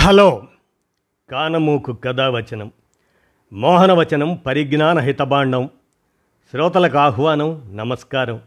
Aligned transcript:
Hello. 0.00 0.42
కానమూకు 1.30 1.92
కథావచనం 1.92 2.72
మోహనవచనం 3.52 4.34
పరిజ్ఞాన 4.34 4.98
హితబాండం 4.98 5.70
శ్రోతలకు 6.50 6.98
ఆహ్వానం 6.98 7.70
నమస్కారం. 7.74 8.40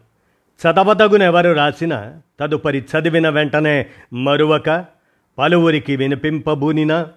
చదవదగునెవరు 0.61 1.51
రాసిన 1.51 2.13
తదుపరి 2.39 2.79
చదివిన 2.79 3.29
వెంటనే 3.29 3.85
మరువక 4.13 4.85
పలువురికి 5.37 5.95
వినిపింపబూనిన 5.95 7.07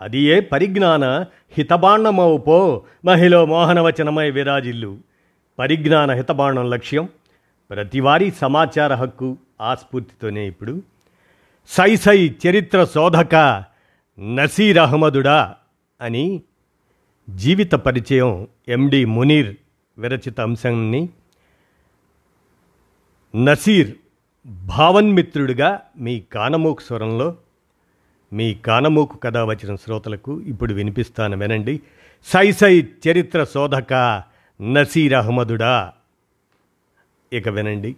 అది 0.00 0.18
ఏ 0.18 0.40
పరిజ్ఞాన 0.40 1.04
హితబాండమవు 1.52 2.36
పో 2.36 2.82
మహిళ 3.04 3.40
మోహనవచనమై 3.40 4.30
విరాజిల్లు. 4.30 4.98
పరిజ్ఞాన 5.58 6.10
హితబాండం 6.10 6.70
లక్ష్యం 6.70 7.08
ప్రతివారీ 7.70 8.30
సమాచార 8.30 8.94
హక్కు 8.94 9.36
ఆస్ఫూర్తితోనే 9.60 10.46
ఇప్పుడు. 10.46 10.82
సై 11.68 11.96
సై 11.96 12.34
చరిత్ర 12.48 12.84
శోధక 12.84 13.64
నసీర్ 14.18 14.78
అహ్మదుడా 14.78 15.56
అని 16.00 16.42
జీవిత 17.34 17.72
పరిచయం 17.72 18.48
ఎండి 18.68 19.04
మునీర్ 19.04 19.56
విరచిత 19.98 20.40
అంశాన్ని 20.40 21.08
నసీర్ 23.36 23.96
భావన్మిత్రుడిగా 24.46 25.80
మీ 25.96 26.20
కానమూకు 26.20 26.82
స్వరంలో 26.82 27.36
మీ 28.32 28.54
కానమూకు 28.54 29.16
కథ 29.16 29.36
వచ్చిన 29.36 29.76
శ్రోతలకు 29.76 30.40
ఇప్పుడు 30.40 30.74
వినిపిస్తాను 30.74 31.36
వినండి. 31.36 31.80
సై 32.24 32.52
సై 32.52 32.88
చరిత్ర 33.08 33.44
శోధక 33.44 34.22
నసీర్ 34.62 35.14
అహ్మదుడా. 35.14 35.92
ఇక 37.32 37.48
వినండి. 37.48 37.96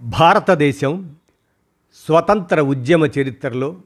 భారతదేశం 0.00 1.16
స్వతంత్ర 1.94 2.60
ఉద్యమ 2.60 3.04
చరిత్రలో 3.04 3.76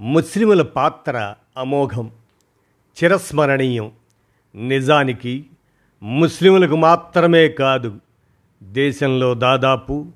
ముస్లిముల 0.00 0.62
పాత్ర 0.62 1.34
అమోఘం 1.56 2.10
చిరస్మరణీయం. 2.96 3.92
నిజానికి 4.54 5.46
ముస్లిములకు 6.02 6.76
మాత్రమే 6.76 7.48
కాదు 7.48 7.98
దేశంలో 8.62 9.34
దాదాపు 9.34 10.06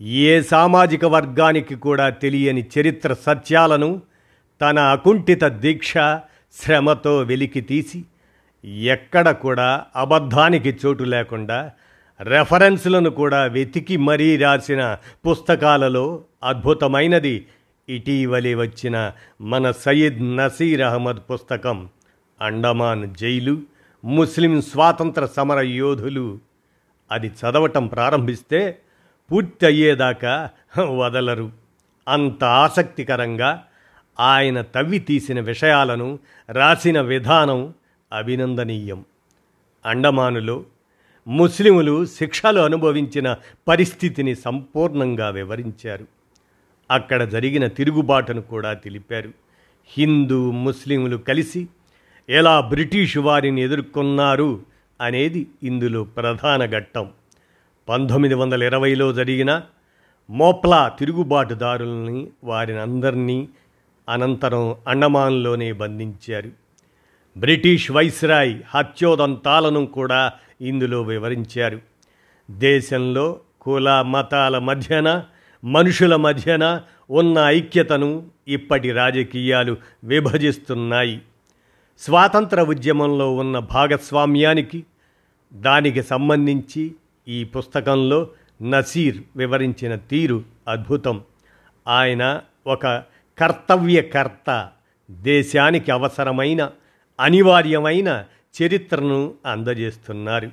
ఏ 0.00 0.42
సామాజిక 0.42 1.04
వర్గానికి 1.04 1.74
కూడా 1.74 2.10
తెలియని 2.10 2.66
చరిత్ర 2.78 3.14
సత్యాలను 3.14 4.02
తన 4.60 4.78
అకుంఠిత 4.78 5.44
దీక్ష 5.44 5.92
శ్రమతో 6.52 7.18
వెలికి 7.18 7.60
తీసి 7.60 8.04
ఎక్కడ 8.82 9.30
కూడా 9.30 9.84
అబద్ధానికి 9.96 10.78
చోటు 10.86 11.04
లేకుండా 11.04 11.72
రెఫరెన్స్లను 12.20 13.10
కూడా 13.10 13.44
వెతికి 13.44 13.96
మరీ 13.96 14.36
రాసిన 14.36 14.96
పుస్తకాలలో 15.26 16.20
అద్భుతమైనది. 16.44 17.46
ఇటీవలే 17.88 18.54
వచ్చిన 18.54 19.12
మన 19.40 19.70
సయ్యద్ 19.70 20.36
నసీర్ 20.36 20.80
అహ్మద్ 20.80 21.32
పుస్తకం 21.32 21.88
అండమాన్ 22.40 23.14
జైలు 23.14 23.58
ముస్లిం 24.04 24.62
స్వాతంత్ర 24.62 25.26
సమర 25.26 25.60
యోధులు. 25.60 26.38
అది 27.12 27.26
చదవటం 27.26 27.86
ప్రారంభిస్తే 27.86 28.78
పూర్తి 29.32 29.66
అయ్యేదాకా 29.66 30.50
వదలరు. 30.80 31.50
అంత 32.08 32.44
ఆసక్తికరంగా 32.44 33.64
ఆయన 34.20 34.60
తవ్వి 34.60 34.98
తీసిన 34.98 35.40
విషయాలను 35.40 36.18
రాసిన 36.48 37.00
విధానం 37.00 37.74
అభినందనీయం. 38.12 39.04
అండమానులో 39.86 40.64
ముస్లిములు 41.28 42.06
శిక్షలు 42.06 42.60
అనుభవించిన 42.60 43.36
పరిస్థితిని 43.68 44.34
సంపూర్ణంగా 44.34 45.28
వివరించారు. 45.28 46.06
అక్కడ 46.90 47.28
జరిగిన 47.28 47.66
తిరుగుబాటును 47.66 48.42
కూడా 48.42 48.72
తెలిపారు. 48.72 49.32
హిందూ 49.98 50.50
ముస్లింలు 50.50 51.16
కలిసి 51.16 51.68
ఎలా 52.28 52.60
బ్రిటిష్ 52.60 53.18
వారిని 53.18 53.62
ఎదుర్కొన్నారు 53.62 54.60
అనేది 55.00 55.46
ఇందులో 55.62 56.04
ప్రధాన 56.04 56.66
ఘట్టం. 56.66 57.10
పంతొమ్మిది 57.88 58.34
వందల 58.34 58.62
ఇరవైలో 58.62 59.12
జరిగిన 59.12 59.62
మోప్లా 60.30 60.88
తిరుగుబాటుదారుల్ని 60.88 62.26
వారిని 62.44 62.78
అందరినీ 62.78 63.48
అనంతరం 64.08 64.74
అండమాన్లోనే 64.88 65.72
బంధించారు. 65.72 66.50
బ్రిటిష్ 67.36 67.90
వైస్రాయ్ 67.90 68.60
హత్యోదంతాలను 68.74 69.86
కూడా 69.86 70.32
ఇందులో 70.60 71.02
వివరించారు. 71.02 71.80
దేశంలో 72.50 73.40
కుల 73.60 74.02
మతాల 74.02 74.58
మధ్యన 74.58 75.24
మనుషుల 75.64 76.16
మధ్యన 76.16 76.82
ఉన్న 77.10 77.38
ఐక్యతను 77.38 78.26
ఇప్పటి 78.48 78.92
రాజకీయాలు 78.92 79.76
విభజిస్తున్నాయి. 80.04 81.20
స్వాతంత్ర 81.98 82.62
ఉద్యమంలో 82.62 83.34
ఉన్న 83.34 83.58
భాగస్వామ్యానికి 83.58 84.84
దానికి 85.52 86.02
సంబంధించి 86.02 86.94
ఈ 87.28 87.44
పుస్తకంలో 87.44 88.28
నసీర్ 88.62 89.18
వివరించిన 89.36 89.94
తీరు 89.94 90.42
అద్భుతం. 90.68 91.20
ఆయన 91.88 92.40
ఒక 92.66 92.86
కర్తవ్యకర్త 93.38 94.70
దేశానికి 95.10 95.90
అవసరమైన 95.90 96.70
అనివార్యమైన 97.20 98.24
చరిత్రను 98.62 99.34
అందజేస్తున్నారు. 99.46 100.50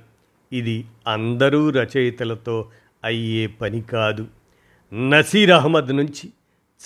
ఇది 0.52 0.86
అందరూ 1.08 1.70
రచయితలతో 1.70 2.72
అయ్యే 3.04 3.48
పని 3.48 3.82
కాదు. 3.82 4.28
నసీర్ 4.94 5.52
అహ్మద్ 5.52 5.98
నుంచి 5.98 6.30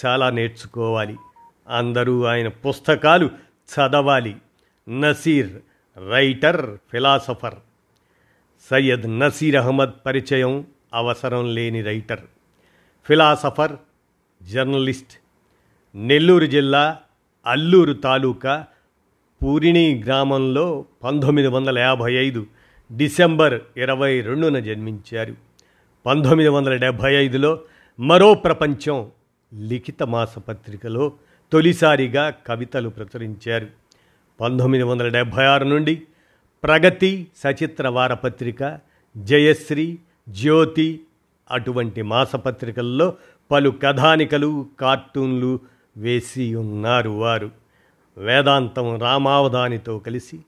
చాలా 0.06 0.30
నేర్చుకోవాలి. 0.30 1.18
అందరూ 1.68 2.24
ఆయన 2.24 2.48
పుస్తకాలు 2.48 3.26
చదవాలి. 3.72 4.36
Naseer 4.90 5.54
writer 6.10 6.78
philosopher. 6.92 7.56
Syed 8.70 9.20
Naseer 9.20 9.56
Ahmed 9.56 10.06
పరిచయం 10.06 10.68
అవసరం 10.94 11.56
లేని 11.56 11.82
రైటర్. 11.82 12.20
Philosopher 13.06 13.76
journalist. 14.44 15.20
నెల్లూరు 15.96 16.46
జిల్లా 16.46 16.98
అల్లూరు 17.46 17.94
తాలూకా 17.94 18.66
పూరిణి 19.44 20.04
గ్రామంలో 20.06 20.86
పంతొమ్మిది 21.04 21.48
వందల 21.48 21.80
యాభై 21.80 22.14
ఐదు 22.14 22.46
డిసెంబర్ 22.98 23.62
ఇరవై 23.78 24.22
రెండున 24.22 24.60
జన్మించారు. 24.60 25.36
పంతొమ్మిది 26.06 26.50
వందల 26.50 26.76
డెబ్భై 26.76 27.16
ఐదులో 27.16 27.60
మరో 28.00 28.34
ప్రపంచం 28.34 29.12
లిఖిత 29.54 30.04
మాసపత్రికలో 30.04 31.14
తొలిసారిగా 31.52 32.30
కవితలు 32.30 32.90
ప్రచురించారు. 32.90 33.68
పంతొమ్మిది 34.42 34.84
వందల 34.84 35.08
డెబ్భై 35.08 35.44
ఆరు 35.44 35.66
నుండి 35.66 36.02
ప్రగతి 36.64 37.28
సచిత్ర 37.38 37.88
వారపత్రిక 37.88 38.80
జయశ్రీ 39.18 39.98
జ్యోతి 40.30 41.00
అటువంటి 41.52 42.02
మాసపత్రికల్లో 42.02 43.14
పలు 43.52 43.70
కథానికలు 43.70 44.66
కార్టూన్లు 44.80 45.60
వేసి 45.98 46.56
ఉన్నారు 46.56 47.10
వారు. 47.10 47.65
వేదాంతం 48.18 49.00
రామావధానితో 49.00 50.00
కలిసి 50.00 50.40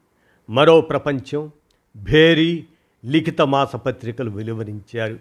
మరో 0.49 0.81
ప్రపంచం 0.81 1.51
భేరీ 1.97 2.65
లిఖిత 3.05 3.41
మాసపత్రికలు 3.41 4.29
వెలువరించారు. 4.29 5.19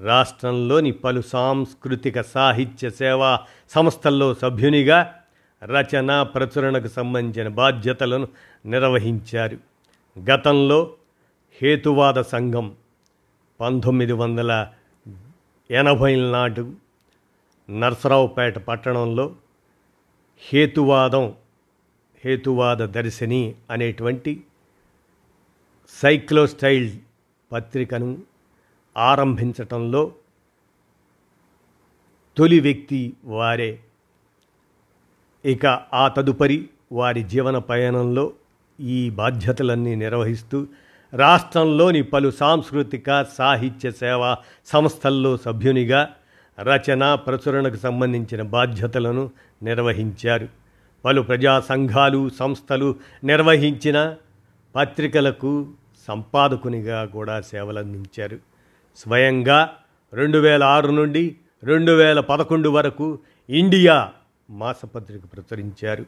రాష్ట్రంలోని 0.00 0.90
పలు 0.90 1.20
సాంస్కృతిక 1.20 2.20
సాహిత్య 2.20 2.90
సేవా 2.90 3.40
సంస్థల్లో 3.70 4.34
సభ్యునిగా 4.34 5.14
రచన 5.64 6.22
ప్రచురణకు 6.22 6.88
సంబంధించిన 6.88 7.48
బాధ్యతలను 7.48 8.28
నిర్వహించారు. 8.66 9.58
గతంలో 10.18 10.90
హేతువాద 11.62 12.20
సంఘం 12.20 12.72
పంతొమ్మిది 13.60 14.12
వందల 14.12 14.66
ఎనభై 15.70 16.30
నాటు 16.30 16.72
నర్సరావుపేట 17.70 18.58
పట్టణంలో 18.58 19.32
హేతువాదం 20.40 21.32
హేతువాద 22.24 22.76
దర్శిని 22.76 23.54
అనేటువంటి 23.70 24.44
సైక్లోస్టైల్ 26.02 26.90
పత్రికను 27.52 28.18
ఆరంభించటంలో 28.96 30.12
తొలి 32.36 32.60
వ్యక్తి 32.60 33.12
వారే. 33.24 33.80
ఇక 35.44 35.66
ఆ 35.94 36.08
తదుపరి 36.08 36.68
వారి 36.92 37.22
జీవన 37.22 37.58
పయనంలో 37.58 38.32
ఈ 38.80 39.10
బాధ్యతలన్నీ 39.10 39.94
నిర్వహిస్తూ 39.94 40.66
రాష్ట్రంలోని 41.12 42.02
పలు 42.02 42.30
సాంస్కృతిక 42.30 43.22
సాహిత్య 43.22 43.90
సేవా 43.90 44.38
సంస్థల్లో 44.66 45.36
సభ్యునిగా 45.36 46.14
రచన 46.60 47.14
ప్రచురణకు 47.14 47.76
సంబంధించిన 47.76 48.42
బాధ్యతలను 48.42 49.30
నిర్వహించారు. 49.62 50.63
పలు 51.04 51.22
ప్రజా 51.22 51.60
సంఘాలు 51.60 52.28
సంస్థలు 52.28 52.96
నిర్వహించిన 53.24 54.14
పత్రికలకు 54.76 55.66
సంపాదకునిగా 56.08 57.04
కూడా 57.04 57.40
సేవలందించారు. 57.40 58.38
స్వయంగా 58.96 59.70
రెండు 60.12 60.38
వేల 60.38 60.64
ఆరు 60.64 60.90
నుండి 60.90 61.36
రెండు 61.64 61.92
వేల 61.92 62.20
పదకొండు 62.20 62.68
వరకు 62.68 63.18
ఇండియా 63.50 64.10
మాసపత్రిక 64.50 65.22
ప్రచురించారు. 65.32 66.04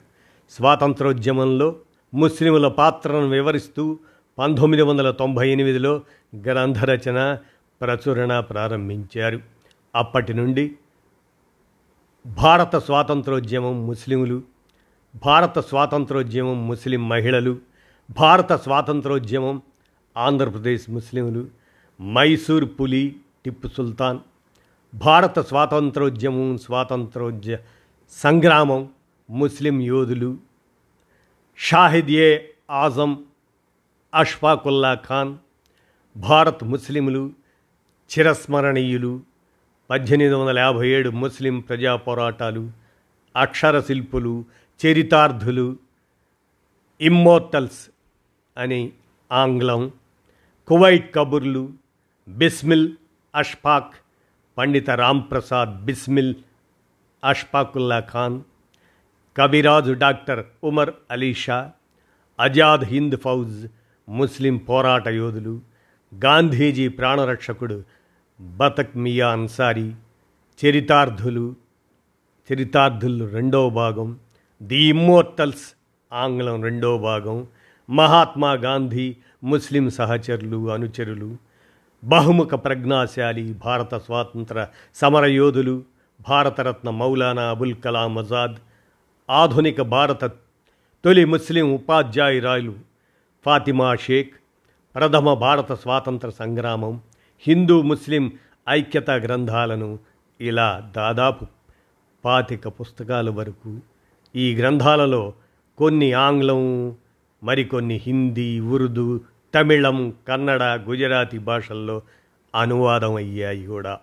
స్వాతంత్రోద్యమంలో 0.51 1.77
ముస్లింల 2.15 2.69
పాత్రను 2.69 3.29
వివరిస్తూ 3.29 3.99
పంతొమ్మిది 4.39 4.83
వందల 4.83 5.11
తొంభై 5.11 5.51
ఎనిమిదిలో 5.51 6.01
గ్రంథరచన 6.37 7.39
ప్రచురణ 7.81 8.41
ప్రారంభించారు. 8.41 9.41
అప్పటి 9.95 10.35
నుండి 10.35 10.73
భారత 12.27 12.77
స్వాతంత్రోద్యమం 12.77 13.87
ముస్లింలు 13.87 14.56
భారత 15.25 15.59
స్వాతంత్రోద్యమం 15.61 16.59
ముస్లిం 16.67 17.03
మహిళలు 17.09 17.53
భారత 18.19 18.53
స్వాతంత్రోద్యమం 18.63 19.57
ఆంధ్రప్రదేశ్ 20.17 20.85
ముస్లింలు 20.91 21.43
మైసూర్ 22.01 22.67
పులి 22.79 23.05
టిప్పు 23.45 23.69
సుల్తాన్ 23.69 24.21
భారత 24.93 25.39
స్వాతంత్రోద్యమం 25.41 26.59
స్వాతంత్రోద్య 26.59 27.55
సంగ్రామం 28.13 28.83
ముస్లిం 29.29 29.77
యోధులు 29.83 30.31
షాహిద్ 31.59 32.13
ఏ 32.19 32.29
ఆజం 32.75 33.13
అష్ఫాకుల్లా 34.13 34.93
ఖాన్ 35.07 35.33
భారత్ 36.17 36.65
ముస్లింలు 36.65 37.23
చిరస్మరణీయులు 38.11 39.13
పద్దెనిమిది 39.91 40.35
వందల 40.35 40.59
యాభై 40.59 40.87
ఏడు 40.89 41.11
ముస్లిం 41.17 41.57
ప్రజా 41.61 41.93
పోరాటాలు 41.97 42.63
అక్షర 43.35 43.81
శిల్పులు 43.81 44.33
చరితార్థులు 44.81 45.67
ఇమ్మోర్టల్స్ 47.01 47.83
అని 48.57 48.83
ఆంగ్లం 49.31 49.83
కువైట్ 50.69 51.15
కబుర్లు 51.15 51.63
బిస్మిల్ 52.29 52.89
అష్ఫాక్ 53.35 53.95
పండిత 54.57 54.91
రాంప్రసాద్ 54.91 55.85
బిస్మిల్ 55.85 56.35
అష్ఫాకుల్లా 57.23 58.01
ఖాన్ 58.13 58.39
కవిరాజు 59.37 59.93
డాక్టర్ 59.93 60.43
ఉమర్ 60.65 60.93
అలీషా 61.11 61.59
అజాద్ 62.39 62.85
హింద్ 62.85 63.17
ఫౌజ్ 63.17 63.57
ముస్లిం 64.09 64.57
పోరాట 64.69 65.09
యోధులు 65.09 65.55
గాంధీజీ 66.13 66.89
ప్రాణరక్షకుడు 66.89 67.79
బతక్ 68.41 68.97
మియా 68.97 69.29
అన్సారీ 69.31 69.89
చరితార్థులు 70.61 71.47
చరితార్థులు 72.51 73.25
రెండవ 73.25 73.69
భాగం 73.71 74.09
ది 74.63 74.77
ఇమ్మోర్టల్స్ 74.77 75.75
ఆంగ్లం 76.13 76.63
రెండో 76.63 76.99
భాగం. 76.99 77.47
మహాత్మా 77.91 78.53
గాంధీ 78.53 79.17
ముస్లిం 79.45 79.91
సహచరులు 79.91 80.71
అనుచరులు 80.71 81.37
బహుముఖ 82.05 82.55
ప్రజ్ఞాశాలి 82.55 83.53
భారత 83.53 83.95
స్వాతంత్ర 83.95 84.67
సమరయోధులు 84.95 85.85
భారతరత్న 86.29 86.91
మౌలానా 86.91 87.51
అబుల్ 87.51 87.75
కలాం 87.75 88.19
ఆజాద్ 88.19 88.55
ఆధునిక 89.31 89.81
భారత 89.81 90.25
తొలి 91.05 91.25
ముస్లిం 91.25 91.75
ఉపాధ్యాయురాలు 91.75 92.75
ఫాతిమా 93.45 93.95
షేక్ 93.95 94.35
ప్రథమ 94.95 95.35
భారత 95.35 95.73
స్వాతంత్ర 95.73 96.31
సంగ్రామం 96.31 97.01
హిందూ 97.47 97.83
ముస్లిం 97.83 98.33
ఐక్యత 98.69 99.11
గ్రంథాలను 99.11 99.99
ఇలా 100.41 100.93
దాదాపు 100.97 101.47
పాతిక 102.25 102.69
పుస్తకాల 102.69 103.31
వరకు 103.31 103.81
ఈ 104.37 104.57
గ్రంథాలలో 104.57 105.33
కొన్ని 105.79 106.13
ఆంగ్లం 106.13 106.95
మరికొన్ని 107.43 108.01
హిందీ 108.07 108.61
ఉర్దూ 108.61 109.21
తమిళం 109.55 110.15
కన్నడ 110.29 110.63
గుజరాతీ 110.63 111.39
భాషల్లో 111.39 112.03
అనువాదం 112.55 113.15
అయ్యాయి 113.15 113.67
కూడా. 113.67 113.99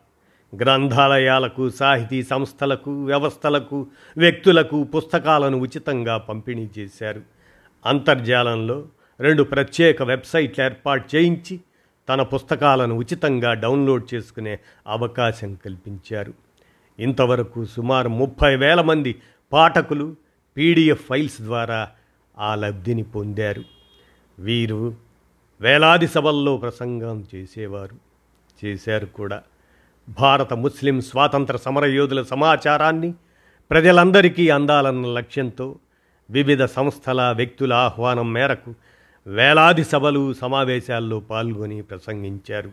గ్రంథాలయాలకు 0.55 1.69
సాహితీ 1.69 2.23
సంస్థలకు 2.23 3.05
వ్యవస్థలకు 3.05 3.87
వ్యక్తులకు 4.17 4.83
పుస్తకాలను 4.83 5.57
ఉచితంగా 5.57 6.17
పంపిణీ 6.17 6.69
చేశారు. 6.79 7.21
అంతర్జాలంలో 7.85 8.85
రెండు 9.19 9.43
ప్రత్యేక 9.43 10.03
వెబ్సైట్లు 10.03 10.63
ఏర్పాటు 10.63 11.15
చేయించి 11.15 11.59
తన 12.09 12.21
పుస్తకాలను 12.21 12.95
ఉచితంగా 12.95 13.53
డౌన్లోడ్ 13.53 14.13
చేసుకునే 14.13 14.59
అవకాశం 14.87 15.57
కల్పించారు. 15.65 16.33
ఇంతవరకు 16.99 17.65
సుమారు 17.65 18.09
ముప్పై 18.09 18.55
వేల 18.55 18.81
మంది 18.81 19.15
పాఠకులు 19.51 20.22
పీడిఎఫ్ 20.57 21.05
ఫైల్స్ 21.05 21.41
ద్వారా 21.41 21.89
ఆ 22.39 22.55
లబ్ధిని 22.55 23.03
పొందారు. 23.03 23.63
వీరు 24.39 24.95
వేలాది 25.61 26.07
సభల్లో 26.07 26.57
ప్రసంగం 26.57 27.25
చేసేవారు. 27.35 27.95
చేశారు 28.65 29.05
కూడా. 29.05 29.41
భారత 30.09 30.53
ముస్లిం 30.53 31.01
స్వాతంత్ర 31.01 31.57
సమరయోధుల 31.57 32.21
సమాచారాన్ని 32.21 33.13
ప్రజలందరికీ 33.71 34.49
అందాలన్న 34.49 35.05
లక్ష్యంతో 35.05 35.75
వివిధ 36.29 36.63
సంస్థల 36.63 37.33
వ్యక్తుల 37.37 37.73
ఆహ్వానం 37.73 38.33
మేరకు 38.33 38.73
వేలాది 39.27 39.83
సభలు 39.83 40.33
సమావేశాల్లో 40.33 41.19
పాల్గొని 41.19 41.81
ప్రసంగించారు. 41.81 42.71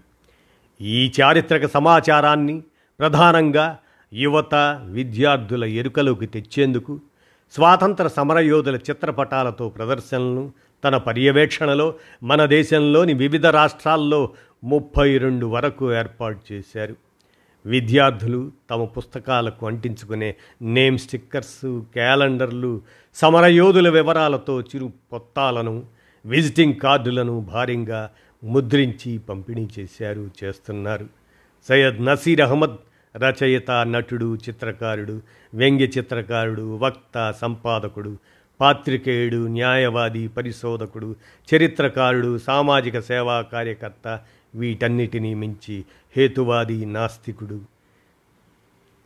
ఈ 0.81 1.13
చారిత్రక 1.23 1.67
సమాచారాన్ని 1.67 2.63
ప్రధానంగా 2.99 3.79
యువత 4.13 4.55
విద్యార్థుల 4.85 5.65
ఎరుకలోకి 5.65 6.27
తెచ్చేందుకు 6.27 7.01
స్వాతంత్ర 7.53 8.09
సమరయోధుల 8.09 8.77
చిత్రపటాలతో 8.77 9.69
ప్రదర్శనలను 9.69 10.53
తన 10.85 10.97
పర్యవేక్షణలో 10.97 11.95
మన 12.23 12.45
దేశంలోని 12.45 13.15
వివిధ 13.15 13.47
రాష్ట్రాల్లో 13.47 14.31
ముప్పై 14.65 15.19
రెండు 15.19 15.47
వరకు 15.47 15.95
ఏర్పాటు 15.95 16.53
చేశారు. 16.53 16.97
విద్యార్థులు 17.67 18.53
తమ 18.71 18.85
పుస్తకాలకు 18.85 19.67
అంటించుకునే 19.67 20.35
నేమ్ 20.63 20.99
స్టిక్కర్స్ 20.99 21.81
క్యాలెండర్లు 21.93 22.81
సమరయోధుల 23.15 23.89
వివరాలతో 23.89 24.61
చిరు 24.61 24.93
పొత్తాలను 25.13 25.85
విజిటింగ్ 26.27 26.75
కార్డులను 26.75 27.41
భారీగా 27.41 28.11
ముద్రించి 28.45 29.19
పంపిణీ 29.19 29.69
చేశారు 29.79 30.31
చేస్తున్నారు. 30.45 31.07
సయ్యద్ 31.69 32.05
నసీర్ 32.05 32.41
అహ్మద్ 32.41 32.77
రచయిత 33.17 33.71
నటుడు 33.71 34.37
చిత్రకారుడు 34.37 35.23
వ్యంగ్య 35.55 35.85
చిత్రకారుడు 35.85 36.77
వక్త 36.77 37.31
సంపాదకుడు 37.31 38.17
పాత్రికేయుడు 38.61 39.47
న్యాయవాది 39.47 40.29
పరిశోధకుడు 40.29 41.17
చరిత్రకారుడు 41.55 42.39
సామాజిక 42.39 43.01
సేవా 43.01 43.43
కార్యకర్త 43.43 44.21
వీటన్నిటినీ 44.55 45.35
మించి 45.35 45.85
హేతువాది 46.17 46.85
నాస్తికుడు. 46.85 47.61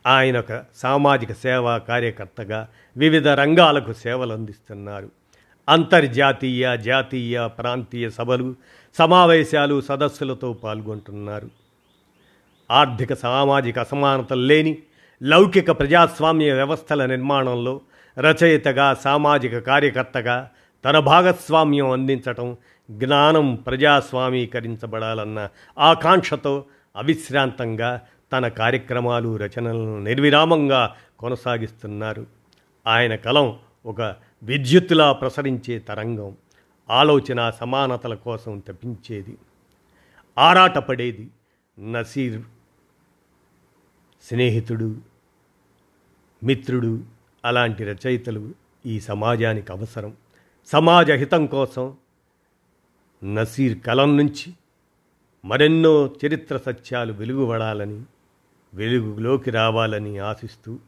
ఆయన 0.07 0.39
ఒక 0.39 0.63
సామాజిక 0.75 1.31
సేవా 1.33 1.77
కార్యకర్తగా 1.77 2.67
వివిధ 2.97 3.27
రంగాలకు 3.27 3.93
సేవలు 3.93 4.33
అందిస్తున్నారు 4.33 5.11
అంతర్జాతీయ 5.69 6.77
జాతీయ 6.77 7.47
ప్రాంతీయ 7.47 8.09
సభలు 8.09 8.55
సమావేశాలు 8.97 9.81
సదస్సులతో 9.81 10.53
పాల్గొంటున్నారు. 10.53 11.64
ఆర్థిక 12.71 13.13
సామాజిక 13.13 13.79
అసమానతలు 13.79 14.41
లేని 14.41 14.77
లౌకిక 15.23 15.71
ప్రజాస్వామ్య 15.71 16.53
వ్యవస్థల 16.53 17.05
నిర్మాణంలో 17.05 17.81
రచయితగా 18.19 18.93
సామాజిక 18.93 19.57
కార్యకర్తగా 19.57 20.49
తన 20.85 20.99
భాగస్వామ్యం 20.99 21.91
అందించటం 21.91 22.57
జ్ఞానం 22.91 23.55
ప్రజాస్వామీకరించబడాలన్న 23.55 25.49
ఆకాంక్షతో 25.79 26.65
అవిశ్రాంతంగా 26.95 28.01
తన 28.33 28.47
కార్యక్రమాలు 28.47 29.37
రచనలను 29.37 29.99
నిర్విరామంగా 29.99 30.95
కొనసాగిస్తున్నారు. 31.19 32.25
ఆయన 32.87 33.15
కలం 33.15 33.57
ఒక 33.85 34.15
విద్యుత్తులా 34.43 35.11
ప్రసరించే 35.11 35.79
తరంగం 35.79 36.35
ఆలోచన 36.89 37.49
సమానతల 37.49 38.13
కోసం 38.13 38.59
తప్పించేది 38.59 39.37
ఆరాటపడేది 40.37 41.27
నసీర్ 41.91 42.41
స్నేహితుడు 44.25 45.01
మిత్రుడు 46.43 47.03
అలాంటి 47.45 47.83
రచయితలు 47.83 48.53
ఈ 48.85 48.99
సమాజానికి 48.99 49.71
అవసరం. 49.71 50.17
సమాజ 50.67 51.11
హితం 51.11 51.45
కోసం 51.45 51.97
నసీర్ 53.23 53.79
కలం 53.79 54.17
నుంచి 54.17 54.53
మరెన్నో 55.45 56.15
చరిత్ర 56.25 56.57
సత్యాలు 56.57 57.13
వెలుగుపడాలని 57.13 58.03
వెలుగులోకి 58.73 59.51
రావాలని 59.51 60.17
ఆశిస్తూ 60.17 60.79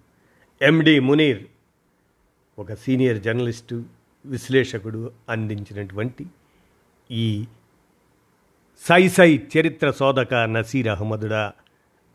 ఎండి 0.61 0.99
మునీర్ 0.99 1.45
ఒక 2.59 2.73
సీనియర్ 2.73 3.21
జర్నలిస్టు 3.21 3.83
విశ్లేషకుడు 4.25 5.11
అందించినటువంటి 5.29 6.25
ఈ 7.11 7.45
సై 8.81 9.07
సై 9.07 9.47
చరిత్ర 9.57 9.91
శోధక 9.91 10.33
నసీర్ 10.33 10.87
అహ్మదుడా 10.87 11.53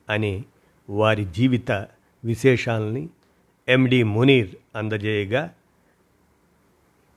అనే 0.08 0.44
వారి 0.92 1.24
జీవిత 1.24 1.72
విశేషాలని 2.24 3.08
ఎండి 3.68 4.02
మునీర్ 4.02 4.50
అందజేయగా 4.76 5.50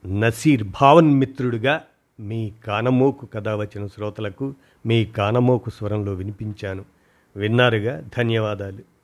నసీర్ 0.06 0.64
భావన్మిత్రుడిగా 0.64 1.82
మీ 2.20 2.52
కానమోకు 2.66 3.26
కథ 3.26 3.48
వచ్చిన 3.48 3.86
శ్రోతలకు 3.86 4.54
మీ 4.86 5.04
కానమోకు 5.04 5.70
స్వరంలో 5.70 6.12
వినిపించాను. 6.12 6.84
విన్నారుగా? 7.36 8.00
ధన్యవాదాలు. 8.18 8.95